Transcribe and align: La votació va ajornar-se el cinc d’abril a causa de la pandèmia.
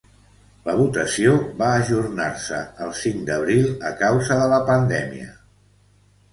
La 0.69 0.73
votació 0.79 1.33
va 1.59 1.67
ajornar-se 1.81 2.63
el 2.87 2.97
cinc 3.03 3.23
d’abril 3.29 3.71
a 3.93 3.95
causa 4.03 4.41
de 4.43 4.51
la 4.57 4.63
pandèmia. 4.75 5.33